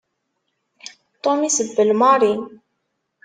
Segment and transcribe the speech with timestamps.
[1.23, 2.33] Tom isebbel Mary.